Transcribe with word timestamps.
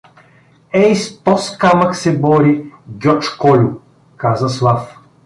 —Ей 0.83 0.95
с 0.95 1.23
тоз 1.23 1.57
камък 1.57 1.95
се 1.95 2.19
бори 2.19 2.71
Гьоч 2.87 3.29
Кольо— 3.29 3.69
каза 4.17 4.49
Слав. 4.49 4.97